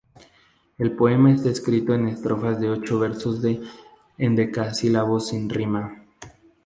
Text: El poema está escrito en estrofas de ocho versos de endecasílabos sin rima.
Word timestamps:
El 0.79 0.95
poema 0.95 1.31
está 1.31 1.49
escrito 1.51 1.93
en 1.93 2.07
estrofas 2.07 2.59
de 2.59 2.71
ocho 2.71 2.97
versos 2.97 3.39
de 3.43 3.61
endecasílabos 4.17 5.27
sin 5.27 5.47
rima. 5.47 5.93